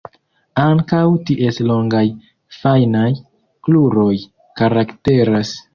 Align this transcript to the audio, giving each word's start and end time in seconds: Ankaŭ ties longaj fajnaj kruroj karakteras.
Ankaŭ 0.61 1.01
ties 1.27 1.59
longaj 1.73 2.03
fajnaj 2.63 3.07
kruroj 3.69 4.13
karakteras. 4.63 5.59